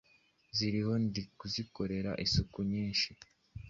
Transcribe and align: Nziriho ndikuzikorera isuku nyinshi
Nziriho 0.51 0.93
ndikuzikorera 1.05 2.11
isuku 2.25 2.59
nyinshi 2.71 3.09